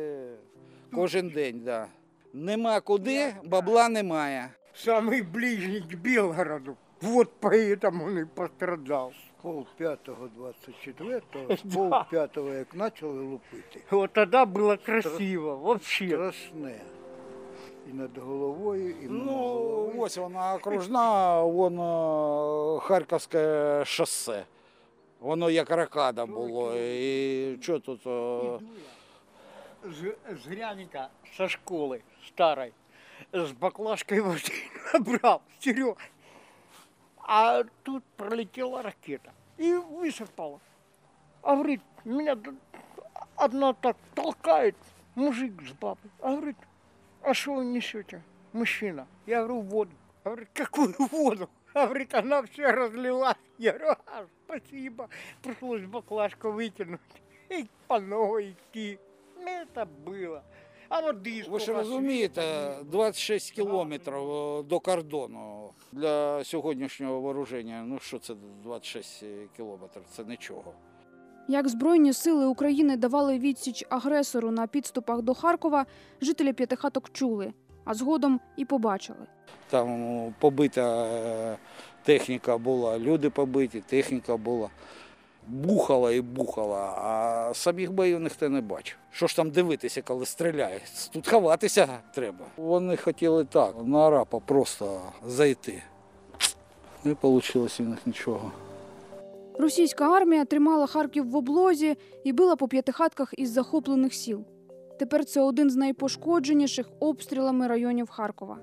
кожен 0.96 1.30
день. 1.30 1.62
Да. 1.66 1.88
Нема 2.35 2.81
куди, 2.81 3.35
бабла 3.45 3.89
немає. 3.89 4.51
Самый 4.87 5.23
ближний 5.23 5.81
к 5.81 5.97
Белгороду. 5.97 6.77
Вот 7.03 7.29
поэтому 7.41 8.05
он 8.07 8.19
и 8.19 8.25
пострадал. 8.25 9.13
Пол 9.43 9.67
п'ятого 9.79 10.29
24-го, 10.39 11.57
з 11.57 11.63
Да. 11.65 11.75
пол 11.77 11.91
п'ятого, 12.11 12.53
як 12.53 12.69
почали 12.79 13.21
лупити. 13.21 13.81
Вот 13.91 14.13
тогда 14.13 14.45
было 14.47 14.77
красиво, 14.87 15.57
вообще. 15.57 16.09
Страшне. 16.09 16.81
І 17.91 17.93
над 17.93 18.19
головою, 18.19 18.91
і 18.91 19.03
над 19.07 19.27
Ну, 19.27 19.33
головою. 19.33 19.93
ось 20.01 20.17
вона 20.17 20.55
окружна, 20.55 21.41
вон 21.43 21.79
е, 21.81 22.81
Харківське 22.81 23.83
шосе. 23.87 24.45
Воно 25.21 25.51
як 25.51 25.71
ракада 25.71 26.27
було. 26.27 26.77
І 26.77 27.59
що 27.63 27.79
тут? 27.79 28.07
е, 28.07 28.41
З, 28.59 28.61
з 29.92 30.48
гряника 30.48 31.12
со 31.38 31.48
школы 31.48 32.04
старой 32.28 32.74
с 33.32 33.52
баклажкой 33.52 34.22
воды 34.22 34.54
набрал, 34.94 35.42
Серега. 35.60 35.96
А 37.20 37.64
тут 37.84 38.04
пролетела 38.18 38.82
ракета 38.82 39.34
и 39.58 39.74
высыпала. 39.74 40.60
А 41.42 41.56
говорит, 41.56 41.82
меня 42.04 42.38
одна 43.36 43.74
так 43.74 43.98
толкает, 44.14 44.76
мужик 45.16 45.54
с 45.68 45.72
бабой. 45.74 46.12
А 46.22 46.36
говорит, 46.36 46.58
а 47.22 47.34
что 47.34 47.56
вы 47.56 47.66
несете? 47.66 48.22
Мужчина. 48.54 49.08
Я 49.26 49.44
говорю, 49.44 49.62
воду. 49.62 49.92
Говорит, 50.24 50.50
какую 50.54 50.96
воду? 51.12 51.50
Говорит, 51.74 52.14
она 52.14 52.44
все 52.44 52.72
разлилась. 52.72 53.38
Я 53.58 53.74
говорю, 53.74 53.98
а, 54.08 54.26
спасибо. 54.46 55.10
Пришлось 55.42 55.84
баклажку 55.84 56.52
вытянуть 56.52 57.02
и 57.50 57.68
по 57.88 58.00
новой 58.00 58.52
идти. 58.52 59.00
Это 59.46 59.88
было. 60.06 60.42
А 60.90 61.02
води 61.02 61.44
Ви 61.50 61.60
ж 61.60 61.74
розумієте, 61.74 62.76
26 62.84 63.52
кілометрів 63.52 64.32
е, 64.32 64.64
до 64.64 64.80
кордону 64.80 65.70
для 65.92 66.44
сьогоднішнього 66.44 67.22
вооруження. 67.22 67.84
Ну 67.88 68.00
що 68.00 68.20
це 68.20 68.34
26 68.64 69.24
кілометрів? 69.58 70.04
Це 70.16 70.24
нічого. 70.24 70.74
Як 71.48 71.68
Збройні 71.68 72.14
сили 72.14 72.46
України 72.46 72.98
давали 72.98 73.40
відсіч 73.40 73.86
агресору 73.90 74.52
на 74.52 74.68
підступах 74.68 75.22
до 75.22 75.34
Харкова, 75.34 75.86
жителі 76.22 76.54
п'ятихаток 76.54 77.10
чули, 77.14 77.54
а 77.86 77.94
згодом 77.94 78.40
і 78.58 78.66
побачили. 78.66 79.28
Там 79.70 80.34
побита 80.40 81.06
е, 81.06 81.58
техніка 82.04 82.58
була, 82.58 83.00
люди 83.00 83.30
побиті, 83.30 83.82
техніка 83.82 84.38
була. 84.38 84.70
Бухала 85.48 86.12
і 86.12 86.22
бухала, 86.22 86.78
а 86.78 87.54
самих 87.54 87.92
боїв 87.92 88.20
ніхто 88.20 88.50
не 88.50 88.62
бачив. 88.62 88.98
Що 89.12 89.28
ж 89.28 89.36
там 89.36 89.50
дивитися, 89.50 90.02
коли 90.02 90.26
стріляють? 90.26 91.10
Тут 91.14 91.28
ховатися 91.28 91.88
треба. 92.16 92.46
Вони 92.58 92.98
хотіли 92.98 93.46
так, 93.46 93.76
на 93.86 94.08
арапа 94.08 94.40
просто 94.40 95.02
зайти. 95.28 95.84
Не 97.04 97.16
вийшло 97.22 97.68
в 97.80 97.82
них 97.82 98.00
нічого. 98.08 98.52
Російська 99.60 100.10
армія 100.10 100.46
тримала 100.46 100.88
Харків 100.88 101.30
в 101.30 101.36
облозі 101.36 101.98
і 102.24 102.34
била 102.34 102.56
по 102.56 102.68
п'ятихатках 102.68 103.34
із 103.38 103.52
захоплених 103.52 104.14
сіл. 104.14 104.46
Тепер 105.00 105.26
це 105.26 105.42
один 105.42 105.70
з 105.70 105.76
найпошкодженіших 105.76 106.90
обстрілами 107.00 107.68
районів 107.68 108.10
Харкова. 108.10 108.58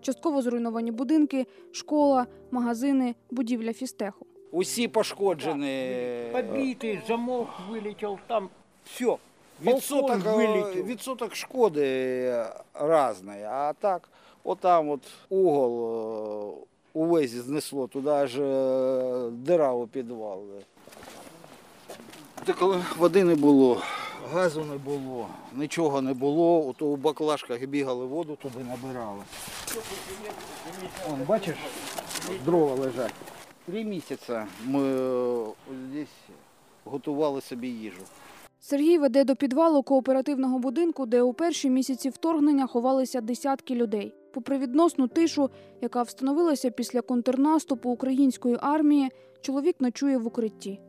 Частково 0.00 0.42
зруйновані 0.42 0.90
будинки, 0.90 1.46
школа, 1.72 2.26
магазини, 2.50 3.14
будівля 3.30 3.72
фістеху. 3.72 4.26
Усі 4.54 4.88
пошкоджені. 4.88 5.92
Побитый, 6.32 7.00
замок 7.08 7.48
вылетел, 7.68 8.18
там 8.26 8.48
все. 8.84 9.16
Відсоток, 9.62 10.26
е, 10.26 10.36
вилетів. 10.36 10.86
відсоток 10.86 11.34
шкоди 11.36 12.46
різний. 12.74 13.42
А 13.42 13.72
так, 13.80 14.08
отам 14.44 14.88
от 14.88 15.00
угол 15.28 15.72
е, 15.72 16.98
увесь 16.98 17.30
знесло, 17.30 17.86
туди 17.86 18.10
аж 18.10 18.38
е, 18.38 19.30
дира 19.30 19.72
у 19.72 19.86
підвал. 19.86 20.42
Та 22.44 22.52
коли 22.52 22.84
води 22.98 23.24
не 23.24 23.34
було, 23.34 23.82
газу 24.32 24.64
не 24.64 24.76
було, 24.76 25.28
нічого 25.52 26.02
не 26.02 26.14
було, 26.14 26.68
ото 26.68 26.86
у 26.86 26.96
баклажках 26.96 27.64
бігали 27.66 28.06
воду, 28.06 28.38
туди 28.42 28.58
набирали. 28.58 29.22
Вон, 31.08 31.20
бачиш, 31.26 31.56
дрова 32.44 32.74
лежать. 32.74 33.14
Три 33.66 33.84
місяці 33.84 34.32
ми 34.66 34.82
е, 34.82 35.44
здесь 35.90 36.08
готували 36.84 37.40
собі 37.40 37.68
їжу. 37.68 38.02
Сергій 38.60 38.98
веде 38.98 39.24
до 39.24 39.36
підвалу 39.36 39.82
кооперативного 39.82 40.58
будинку, 40.58 41.06
де 41.06 41.22
у 41.22 41.32
перші 41.32 41.70
місяці 41.70 42.08
вторгнення 42.08 42.66
ховалися 42.66 43.20
десятки 43.20 43.74
людей. 43.74 44.14
Попри 44.34 44.58
відносну 44.58 45.08
тишу, 45.08 45.50
яка 45.80 46.02
встановилася 46.02 46.70
після 46.70 47.00
контрнаступу 47.00 47.90
української 47.90 48.56
армії, 48.60 49.10
чоловік 49.40 49.76
ночує 49.80 50.18
в 50.18 50.26
укритті. 50.26 50.80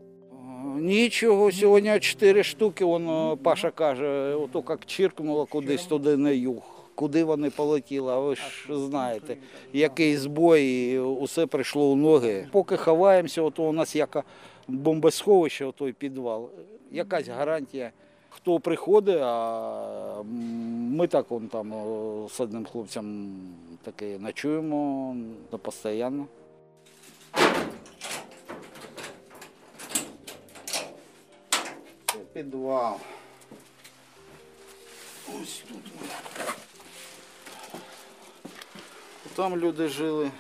Нічого, 0.76 1.52
сьогодні 1.52 2.00
чотири 2.00 2.44
штуки, 2.44 2.86
вон, 2.86 3.10
е, 3.10 3.38
Паша 3.44 3.72
каже, 3.72 4.36
ото 4.36 4.64
як 4.70 4.86
чиркнуло 4.86 5.46
кудись 5.46 5.86
туди 5.86 6.18
на 6.18 6.30
юг. 6.30 6.75
Куди 6.96 7.24
вони 7.24 7.50
полетіли, 7.50 8.14
а 8.14 8.20
ви 8.20 8.36
ж 8.36 8.44
знаєте, 8.70 9.38
який 9.74 10.18
збой, 10.18 10.64
і 10.66 11.00
усе 11.00 11.46
прийшло 11.46 11.92
у 11.92 11.96
ноги. 11.96 12.48
Поки 12.52 12.78
ховаємося, 12.78 13.42
ото 13.42 13.64
у 13.64 13.72
нас 13.72 13.96
як 13.96 14.26
бомбосховище, 14.68 15.72
той 15.78 15.94
підвал, 15.94 16.50
якась 16.92 17.28
гарантія. 17.28 17.92
Хто 18.30 18.60
приходить, 18.60 19.20
а 19.22 20.24
ми 20.92 21.08
так 21.08 21.32
вон 21.32 21.48
там 21.48 21.74
з 22.30 22.40
одним 22.40 22.66
хлопцем 22.66 23.36
таке 23.84 24.20
ночуємо 24.20 25.16
постійно. 25.62 26.28
Це 32.06 32.20
підвал. 32.34 32.96
Ось 35.42 35.64
тут. 35.68 35.82
Там 39.36 39.58
люди 39.58 39.88
жили. 39.88 40.32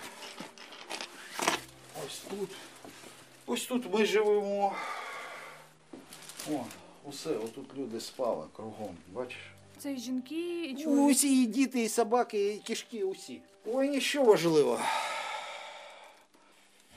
Ось 2.06 2.22
тут. 2.30 2.50
Ось 3.46 3.66
тут 3.66 3.94
ми 3.94 4.06
живемо. 4.06 4.74
О, 6.52 6.64
усе, 7.04 7.30
отут 7.30 7.78
люди 7.78 8.00
спали 8.00 8.46
кругом, 8.56 8.98
бачиш? 9.14 9.38
Це 9.78 9.94
і 9.94 9.98
жінки, 9.98 10.66
і 10.66 10.86
Ну, 10.86 11.10
Усі 11.12 11.44
і 11.44 11.46
діти, 11.46 11.84
і 11.84 11.90
собаки, 11.90 12.54
і 12.54 12.58
кішки, 12.60 13.04
усі. 13.04 13.42
Ой, 13.66 14.02
що 14.02 14.24
важливо. 14.24 14.80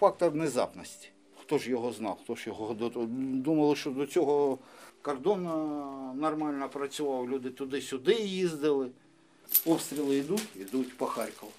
Фактор 0.00 0.30
внезапності. 0.30 1.08
Хто 1.40 1.58
ж 1.58 1.70
його 1.70 1.92
знав, 1.92 2.18
хто 2.24 2.34
ж 2.34 2.44
його 2.46 2.74
до 2.74 2.90
того- 2.90 3.06
думали, 3.10 3.76
що 3.76 3.90
до 3.90 4.06
цього 4.06 4.58
кордон 5.02 5.42
нормально 6.20 6.68
працював, 6.68 7.30
люди 7.30 7.50
туди-сюди 7.50 8.14
їздили. 8.14 8.90
Обстріли 9.66 10.16
йдуть, 10.16 10.48
йдуть 10.56 10.96
по 10.96 11.06
Харкову. 11.06 11.52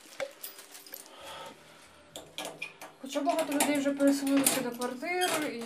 Хоча 3.09 3.21
багато 3.21 3.53
людей 3.53 3.77
вже 3.77 3.91
переселилися 3.91 4.61
до 4.61 4.71
квартир 4.71 5.29
і 5.51 5.63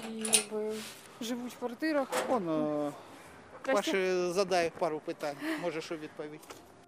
живуть 1.23 1.53
в 1.53 1.59
квартирах. 1.59 2.07
Он, 2.29 2.49
е, 2.49 2.91
Паші 3.73 4.31
задає 4.31 4.71
пару 4.79 5.01
питань, 5.05 5.35
може 5.63 5.81
що 5.81 5.95
відповідь. 5.97 6.39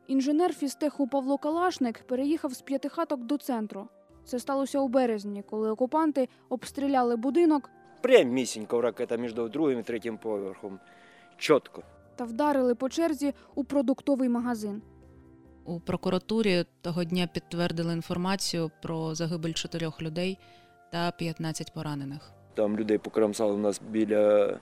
Інженер 0.08 0.54
фістеху 0.54 1.08
Павло 1.08 1.38
Калашник 1.38 2.04
переїхав 2.08 2.54
з 2.54 2.62
п'ятихаток 2.62 3.20
до 3.20 3.38
центру. 3.38 3.88
Це 4.26 4.40
сталося 4.40 4.80
у 4.80 4.88
березні, 4.88 5.44
коли 5.50 5.72
окупанти 5.72 6.30
обстріляли 6.50 7.16
будинок 7.16 7.70
Прямісінько 8.02 8.82
ракета 8.82 9.16
між 9.16 9.34
другим 9.34 9.80
і 9.80 9.84
третім 9.84 10.18
поверхом. 10.18 10.80
Чітко. 11.38 11.84
та 12.16 12.24
вдарили 12.24 12.76
по 12.76 12.90
черзі 12.90 13.34
у 13.56 13.64
продуктовий 13.64 14.30
магазин. 14.30 14.82
У 15.66 15.80
прокуратурі 15.80 16.66
того 16.82 17.04
дня 17.04 17.28
підтвердили 17.34 17.94
інформацію 17.94 18.72
про 18.82 19.16
загибель 19.16 19.54
чотирьох 19.54 20.02
людей 20.02 20.38
та 20.92 21.12
15 21.12 21.74
поранених. 21.74 22.32
Там 22.54 22.78
людей 22.78 22.98
покромсали 22.98 23.52
у 23.54 23.58
нас 23.58 23.82
біля 23.90 24.58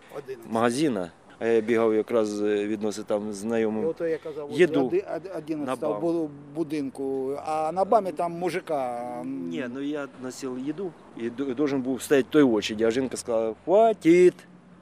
магазина, 0.50 1.12
а 1.40 1.48
я 1.48 1.62
бігав 1.62 1.94
якраз 1.96 2.42
е, 2.42 2.68
відносив 2.68 3.04
там 3.06 3.34
знайомим 3.34 3.86
Ото 3.88 4.08
я 4.08 4.18
казав, 4.18 4.52
їду. 4.52 4.92
11 5.38 5.82
на 5.82 5.88
бам. 5.90 6.02
бу- 6.02 6.30
будинку, 6.56 7.38
а 7.46 7.72
на 7.72 7.86
бамі 7.86 8.12
там 8.12 8.32
мужика. 8.32 9.22
Ні, 9.26 9.66
ну 9.74 9.82
я 9.82 10.08
носив 10.24 10.60
їду 10.60 10.92
і 11.18 11.30
должен 11.30 11.82
був 11.82 12.02
стояти 12.02 12.28
той 12.32 12.44
очереді, 12.44 12.84
а 12.84 12.92
жінка 12.92 13.18
сказала, 13.18 13.56
хватить. 13.66 14.34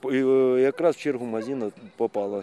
І 0.04 0.08
е, 0.18 0.60
якраз 0.62 0.96
в 0.96 1.00
чергу 1.00 1.26
магазину 1.26 1.72
попала 1.98 2.40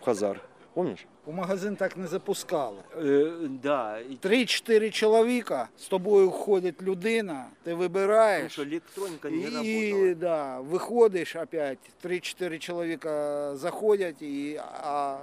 в 0.00 0.04
Хазар. 0.04 0.40
Помніш? 0.74 1.06
У 1.26 1.32
магазин 1.32 1.76
так 1.76 1.96
не 1.96 2.06
запускали. 2.06 2.78
Е, 2.98 3.32
да. 3.62 4.02
Три-чотири 4.20 4.90
чоловіка, 4.90 5.68
з 5.78 5.88
тобою 5.88 6.30
ходить 6.30 6.82
людина, 6.82 7.46
ти 7.62 7.70
Тому 7.70 7.82
вибираєш. 7.82 8.52
що 8.52 8.62
електроніка 8.62 9.30
не 9.30 9.64
І 9.64 10.14
да, 10.14 10.60
виходиш 10.60 11.36
опять, 11.36 11.78
три-чотири 12.00 12.58
чоловіка 12.58 13.56
заходять, 13.56 14.22
і, 14.22 14.60
а 14.82 15.18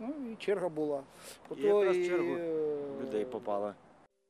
ну, 0.00 0.08
і 0.32 0.36
черга 0.44 0.68
була. 0.68 1.02
І 1.58 1.62
якраз 1.62 1.96
і, 1.96 2.08
чергу 2.08 2.36
е, 2.36 2.76
людей 3.02 3.24
попало. 3.24 3.74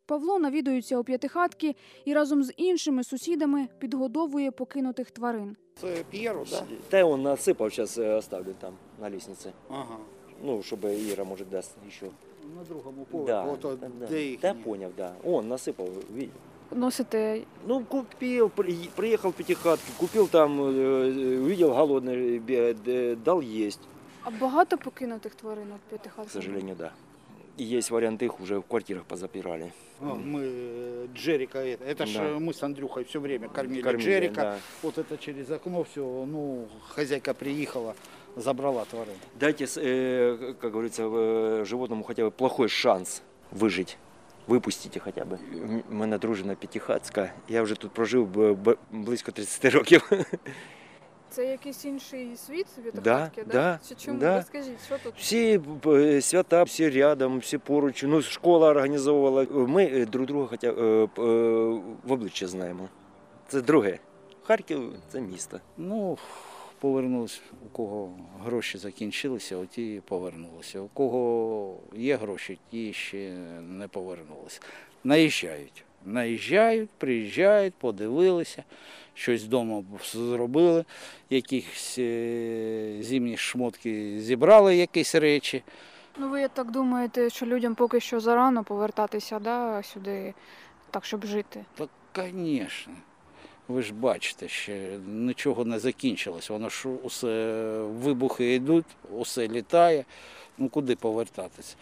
Павло 0.07 0.39
навідується 0.39 0.99
у 0.99 1.05
п'ятихатки 1.05 1.77
і 2.05 2.15
разом 2.15 2.43
з 2.45 2.53
іншими 2.57 3.05
сусідами 3.05 3.69
підгодовує 3.79 4.51
покинутих 4.51 5.11
тварин. 5.11 5.57
Це 5.81 6.05
П'єро, 6.11 6.45
так? 6.51 6.65
Та 6.89 7.05
он 7.05 7.23
насыпал, 7.23 7.71
сейчас 7.71 7.99
оставлю 7.99 8.55
там 8.61 8.75
на 9.01 9.11
лестнице. 9.11 9.53
Ага 9.69 9.97
Ну, 10.42 10.62
чтобы 10.64 10.88
Ира, 11.12 11.24
может, 11.24 11.50
даст 11.50 11.72
еще. 11.88 12.12
На 12.58 12.64
другому 12.64 13.06
поверху, 13.06 13.28
Да, 13.28 13.44
ото 13.44 13.76
да, 13.76 13.88
да. 14.00 14.06
де 14.08 14.24
їх. 14.26 14.40
Да, 14.40 14.54
понял, 14.54 14.92
да. 14.98 15.14
Он 15.24 15.48
насыпал, 15.48 15.90
видел. 16.14 16.34
Носите 16.72 17.44
Ну, 17.68 17.84
купил, 17.86 18.50
при- 18.50 18.90
приехал 18.96 19.30
в 19.32 19.34
пятихатку, 19.34 19.92
купил 19.98 20.28
там, 20.28 20.60
э, 20.62 21.40
увидел 21.42 21.70
голодный, 21.74 22.40
бе- 22.40 22.74
д- 22.74 23.16
дал 23.16 23.42
есть. 23.42 23.80
а 24.24 24.32
багато 24.32 24.78
покинутих 24.78 25.36
тварин 25.36 25.72
у 25.72 25.76
К 25.76 25.82
п'ятихатках? 25.90 26.32
сожалению, 26.32 26.76
да. 26.76 26.92
И 27.58 27.64
есть 27.64 27.92
варианты, 27.92 28.26
их 28.26 28.40
уже 28.42 28.58
в 28.60 28.64
квартирах 28.64 29.04
позапирали. 29.06 29.72
Ну, 30.02 30.16
Мы 30.16 30.42
э, 30.44 31.08
Джерика, 31.14 31.60
это, 31.60 31.84
это 31.86 32.06
ж 32.06 32.14
Да. 32.14 32.24
э, 32.26 32.40
мы 32.40 32.54
с 32.54 32.64
Андрюхой 32.64 33.04
все 33.06 33.20
время 33.20 33.48
кормили, 33.48 33.82
Кормили, 33.82 34.06
Джерика. 34.06 34.42
да. 34.42 34.58
Вот 34.84 34.98
это 34.98 35.18
через 35.18 35.50
окно 35.52 35.84
все, 35.84 36.02
ну, 36.28 36.68
хозяйка 36.96 37.34
приехала, 37.34 37.96
забрала 38.38 38.86
тварин. 38.86 39.14
Дайте, 39.40 39.64
с- 39.68 39.78
э, 39.82 40.54
как 40.62 40.72
говорится, 40.72 41.04
э, 41.08 41.66
животному 41.66 42.04
хотя 42.04 42.24
бы 42.24 42.32
плохой 42.32 42.70
шанс 42.70 43.22
выжить. 43.60 43.98
Випустіть 44.48 44.98
хоча 45.04 45.26
б. 45.26 45.38
У 45.92 45.94
мене 45.94 46.18
дружина 46.18 46.56
п'ятихатська. 46.56 47.34
Я 47.50 47.62
вже 47.64 47.76
тут 47.76 47.92
прожив 47.92 48.28
б- 48.28 48.54
б- 48.54 48.78
близько 48.92 49.32
30 49.32 49.66
років. 49.72 50.10
Це 51.30 51.46
якийсь 51.46 51.86
інший 51.86 52.38
світ 52.38 52.68
Да, 52.94 53.02
П'ятихатки, 53.02 53.44
да, 53.52 53.80
Чи 53.90 53.96
чому? 53.96 54.20
да. 54.20 54.38
Розкажіть, 54.38 54.86
що 54.86 54.98
тут? 55.04 55.14
Всі 55.18 55.60
е, 55.88 56.22
свята, 56.22 56.64
всі 56.64 56.90
рядом, 56.90 57.40
всі 57.40 57.58
поруч. 57.58 58.04
Ну, 58.04 58.22
школа 58.22 58.70
організовувала. 58.70 59.48
Ми 59.52 59.86
е, 59.86 60.06
друг 60.06 60.26
друга 60.28 60.48
хоча, 60.48 60.68
е, 60.72 61.08
п- 61.08 61.22
е, 61.22 61.26
в 62.06 62.12
обличчя 62.12 62.48
знаємо. 62.48 62.90
Це 63.48 63.62
друге. 63.62 64.00
Харків 64.44 64.94
це 65.12 65.22
місто. 65.22 65.60
Ну, 65.78 66.18
повернулися, 66.81 67.41
у 67.67 67.69
кого 67.69 68.13
гроші 68.45 68.79
закінчилися, 68.79 69.57
оті 69.57 70.03
повернулися. 70.09 70.81
У 70.81 70.89
кого 70.89 71.77
є 71.95 72.17
гроші, 72.17 72.59
ті 72.71 72.93
ще 72.93 73.33
не 73.69 73.89
повернулися. 73.89 74.61
Наїжджають. 75.05 75.85
Наїжджають, 76.05 76.91
приїжджають, 76.99 77.75
подивилися, 77.75 78.65
щось 79.15 79.43
вдома 79.43 79.83
зробили, 80.13 80.85
якісь 81.31 81.99
е, 81.99 82.97
зимні 83.01 83.37
шмотки 83.37 84.21
зібрали, 84.21 84.77
якісь 84.77 85.15
речі. 85.15 85.63
Ну 86.19 86.29
ви 86.29 86.49
так 86.49 86.71
думаєте, 86.71 87.31
що 87.31 87.47
людям 87.47 87.75
поки 87.75 88.01
що 88.01 88.21
зарано 88.21 88.65
повертатися 88.65 89.39
да, 89.39 89.83
сюди, 89.83 90.35
так 90.91 91.05
щоб 91.05 91.27
жити? 91.27 91.65
Так, 91.75 91.89
звісно. 92.17 92.93
Ви 93.71 93.83
ж 93.83 93.95
бачите, 93.95 94.49
ще 94.49 94.99
нічого 95.07 95.65
не 95.65 95.79
закінчилось. 95.79 96.51
Воно 96.51 96.69
ж 96.69 96.89
усе 96.89 97.65
вибухи 97.83 98.55
йдуть, 98.55 98.85
усе 99.13 99.49
літає. 99.49 100.05
Ну 100.59 100.69
куди 100.69 100.97
повертатися? 100.97 101.77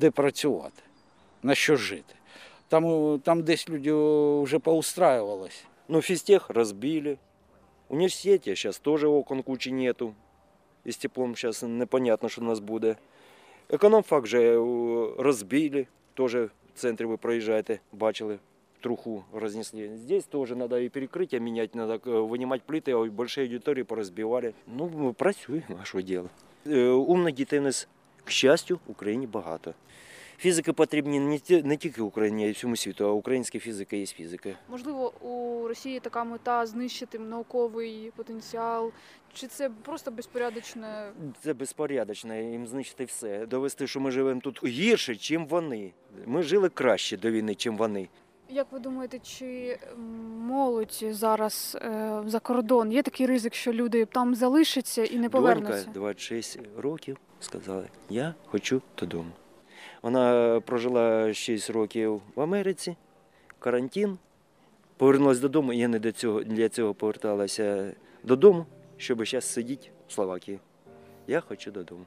Де 0.00 0.10
працювати? 0.10 0.82
На 1.42 1.54
що 1.54 1.76
жити? 1.76 2.14
Там, 2.68 3.18
там 3.18 3.42
десь 3.42 3.68
люди 3.68 3.92
вже 4.42 4.58
поустраювалися. 4.58 5.64
Ну, 5.88 6.02
физтех 6.02 6.50
разбили. 6.50 7.18
В 7.88 7.94
университете 7.94 8.56
сейчас 8.56 8.78
тоже 8.78 9.06
окон 9.06 9.42
кучи 9.42 9.70
нету. 9.70 10.14
И 10.86 10.90
с 10.90 10.96
теплом 10.96 11.36
сейчас 11.36 11.62
непонятно, 11.62 12.28
что 12.28 12.42
у 12.42 12.44
нас 12.44 12.58
буде. 12.58 12.96
Економфак 13.70 14.26
же 14.26 14.40
е, 14.40 14.56
розбили. 15.18 15.86
Тоже 16.14 16.44
в 16.44 16.50
центрі 16.74 17.04
ви 17.04 17.16
проїжджаєте, 17.16 17.80
бачили, 17.92 18.38
труху 18.81 19.23
рознесли. 19.33 19.97
Здесь 19.97 20.25
тоже 20.25 20.55
надо 20.55 20.75
и 20.79 20.89
перекрытие 20.89 21.39
менять, 21.39 21.75
надо 21.75 21.93
е, 21.93 22.09
вынимать 22.21 22.61
плиты, 22.67 22.91
а 22.91 23.05
большие 23.09 23.45
аудитории 23.45 23.83
поразбивали. 23.83 24.53
Ну, 24.77 25.13
працюємо, 25.17 25.65
а 25.81 25.85
що 25.85 26.01
діло. 26.01 26.29
Е, 26.67 26.89
Умних 26.89 27.33
дітей 27.35 27.59
у 27.59 27.61
нас, 27.61 27.87
к 28.23 28.31
щастю, 28.31 28.75
в 28.87 28.91
Україні 28.91 29.27
багато. 29.27 29.73
Фізики 30.37 30.73
потрібні 30.73 31.19
не, 31.19 31.39
ті- 31.39 31.63
не 31.63 31.77
тільки 31.77 32.01
Україні, 32.01 32.45
а 32.45 32.47
й 32.47 32.51
всьому 32.51 32.75
світу, 32.75 33.05
а 33.05 33.11
українська 33.11 33.59
фізика 33.59 33.95
є 33.95 34.05
фізика. 34.05 34.49
Можливо, 34.69 35.13
у 35.21 35.67
Росії 35.67 35.99
така 35.99 36.23
мета 36.23 36.65
знищити 36.65 37.19
науковий 37.19 38.11
потенціал, 38.15 38.91
чи 39.33 39.47
це 39.47 39.69
просто 39.69 40.11
безпорядочне? 40.11 41.11
Це 41.41 41.53
безпорядочно, 41.53 42.35
їм 42.35 42.67
знищити 42.67 43.05
все. 43.05 43.45
Довести, 43.45 43.87
що 43.87 43.99
ми 43.99 44.11
живемо 44.11 44.41
тут 44.41 44.65
гірше, 44.65 45.11
ніж 45.11 45.37
вони. 45.49 45.91
Ми 46.25 46.43
жили 46.43 46.69
краще 46.69 47.17
до 47.17 47.31
війни, 47.31 47.55
ніж 47.65 47.67
вони. 47.79 48.07
Як 48.50 48.66
ви 48.72 48.78
думаєте, 48.78 49.18
чи 49.18 49.78
молодь 50.38 51.04
зараз 51.10 51.78
е, 51.82 52.22
за 52.26 52.40
кордон? 52.40 52.92
Є 52.92 53.02
такий 53.02 53.26
ризик, 53.26 53.54
що 53.54 53.72
люди 53.72 54.04
там 54.04 54.34
залишаться 54.34 55.04
і 55.04 55.18
не 55.18 55.28
повернуться? 55.28 55.84
Донька 55.84 56.00
26 56.00 56.58
років 56.76 57.16
сказала, 57.40 57.84
я 58.10 58.34
хочу 58.46 58.82
додому. 58.98 59.30
Вона 60.02 60.60
прожила 60.60 61.34
6 61.34 61.70
років 61.70 62.22
в 62.34 62.40
Америці, 62.40 62.96
карантин, 63.58 64.18
повернулася 64.96 65.40
додому, 65.40 65.72
я 65.72 65.88
не 65.88 65.98
для 65.98 66.12
цього, 66.12 66.42
для 66.42 66.68
цього 66.68 66.94
поверталася 66.94 67.94
додому, 68.22 68.66
щоб 68.96 69.26
зараз 69.26 69.44
сидіти 69.44 69.88
в 70.08 70.12
Словакії. 70.12 70.58
Я 71.26 71.40
хочу 71.40 71.70
додому. 71.70 72.04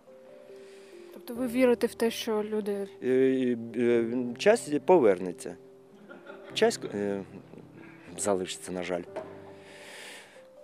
Тобто 1.14 1.34
ви 1.34 1.48
вірите 1.48 1.88
в 1.88 1.94
те, 1.94 2.12
що 2.12 2.44
люди 2.44 2.88
Е, 3.04 3.58
е, 3.76 4.06
Часть 4.38 4.82
повернеться. 4.82 5.56
Часть 6.54 6.80
е, 6.94 7.24
залишиться, 8.18 8.72
на 8.72 8.84
жаль. 8.84 9.04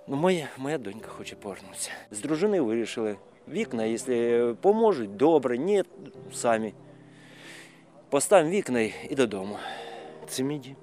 Ну, 0.07 0.15
моя, 0.15 0.49
моя 0.57 0.77
донька 0.77 1.09
хоче 1.09 1.35
повернутися. 1.35 1.91
З 2.11 2.19
дружиною 2.19 2.65
вирішили. 2.65 3.17
Вікна, 3.49 3.85
якщо 3.85 4.55
поможуть, 4.61 5.15
добре, 5.15 5.57
ні, 5.57 5.83
самі. 6.33 6.73
Поставимо 8.09 8.51
вікна 8.51 8.81
і 8.81 9.15
додому. 9.15 9.57
Це 10.27 10.43
мій. 10.43 10.75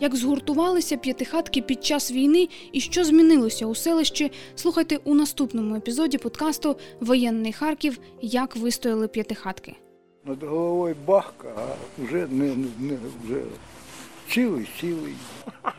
Як 0.00 0.16
згуртувалися 0.16 0.96
п'ятихатки 0.96 1.62
під 1.62 1.84
час 1.84 2.12
війни 2.12 2.48
і 2.72 2.80
що 2.80 3.04
змінилося 3.04 3.66
у 3.66 3.74
селищі, 3.74 4.32
слухайте 4.54 4.96
у 5.04 5.14
наступному 5.14 5.74
епізоді 5.74 6.18
подкасту 6.18 6.76
Воєнний 7.00 7.52
Харків. 7.52 7.98
Як 8.22 8.56
вистояли 8.56 9.08
п'ятихатки. 9.08 9.76
Над 10.26 10.42
головою 10.42 10.96
бахка, 11.06 11.48
а 11.56 11.74
вже 12.02 12.26
не, 12.26 12.56
не, 12.56 12.66
не 12.78 12.96
вже 13.24 13.40
цілий, 14.28 14.68
цілий. 14.80 15.14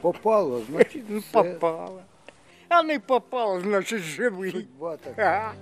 Попало, 0.02 0.62
значить, 0.70 1.04
Ну, 1.10 1.20
все. 1.20 1.44
попало. 1.44 2.02
А 2.70 2.84
не 2.84 3.00
попало, 3.00 3.62
значить 3.62 4.02
живий. 4.02 4.52
Судьба 4.52 4.98
така. 4.98 5.54